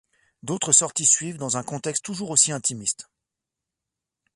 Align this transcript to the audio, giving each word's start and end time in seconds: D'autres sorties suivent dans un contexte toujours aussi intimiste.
D'autres 0.41 0.71
sorties 0.71 1.05
suivent 1.05 1.37
dans 1.37 1.57
un 1.57 1.63
contexte 1.63 2.03
toujours 2.03 2.31
aussi 2.31 2.51
intimiste. 2.51 3.07